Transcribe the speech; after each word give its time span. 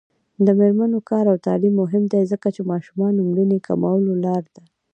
د 0.45 0.47
میرمنو 0.59 0.99
کار 1.09 1.25
او 1.31 1.37
تعلیم 1.47 1.73
مهم 1.81 2.03
دی 2.11 2.23
ځکه 2.31 2.47
چې 2.55 2.61
ماشومانو 2.71 3.27
مړینې 3.29 3.59
کمولو 3.67 4.13
لاره 4.25 4.49
ده. 4.55 4.63